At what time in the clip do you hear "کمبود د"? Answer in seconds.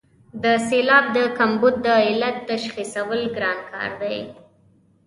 1.37-1.87